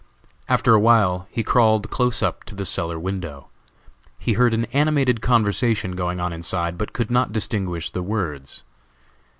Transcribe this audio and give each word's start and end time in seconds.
After 0.49 0.73
a 0.73 0.79
while 0.79 1.27
he 1.29 1.43
crawled 1.43 1.91
close 1.91 2.23
up 2.23 2.43
to 2.45 2.55
the 2.55 2.65
cellar 2.65 2.97
window. 2.97 3.49
He 4.17 4.33
heard 4.33 4.51
an 4.51 4.65
animated 4.73 5.21
conversation 5.21 5.91
going 5.95 6.19
on 6.19 6.33
inside, 6.33 6.75
but 6.75 6.91
could 6.91 7.11
not 7.11 7.31
distinguish 7.31 7.91
the 7.91 8.01
words. 8.01 8.63